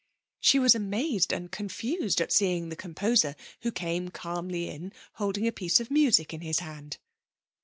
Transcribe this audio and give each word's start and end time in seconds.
She 0.39 0.57
was 0.57 0.73
amazed 0.73 1.31
and 1.31 1.51
confused 1.51 2.21
at 2.21 2.31
seeing 2.33 2.69
the 2.69 2.75
composer, 2.75 3.35
who 3.61 3.71
came 3.71 4.09
calmly 4.09 4.67
in, 4.67 4.93
holding 5.21 5.45
a 5.47 5.51
piece 5.51 5.79
of 5.79 5.91
music 5.91 6.33
in 6.33 6.41
his 6.41 6.57
hand. 6.57 6.97